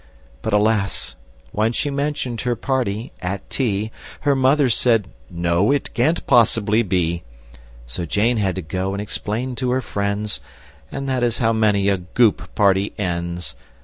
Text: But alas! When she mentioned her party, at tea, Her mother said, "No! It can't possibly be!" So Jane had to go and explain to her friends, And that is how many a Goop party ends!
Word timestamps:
But 0.41 0.51
alas! 0.51 1.15
When 1.51 1.73
she 1.73 1.91
mentioned 1.91 2.41
her 2.41 2.55
party, 2.55 3.11
at 3.21 3.47
tea, 3.51 3.91
Her 4.21 4.35
mother 4.35 4.67
said, 4.67 5.09
"No! 5.29 5.71
It 5.71 5.93
can't 5.93 6.25
possibly 6.25 6.81
be!" 6.81 7.21
So 7.85 8.07
Jane 8.07 8.37
had 8.37 8.55
to 8.55 8.63
go 8.63 8.93
and 8.93 8.99
explain 8.99 9.53
to 9.57 9.69
her 9.69 9.81
friends, 9.81 10.41
And 10.91 11.07
that 11.07 11.21
is 11.21 11.37
how 11.37 11.53
many 11.53 11.87
a 11.87 11.97
Goop 11.97 12.55
party 12.55 12.95
ends! 12.97 13.53